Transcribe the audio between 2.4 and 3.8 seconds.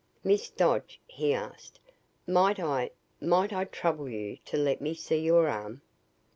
I might I